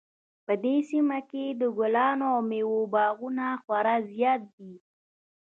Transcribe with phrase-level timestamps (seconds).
[0.45, 4.73] په دې سیمه کې د ګلانو او میوو باغونه خورا زیات دي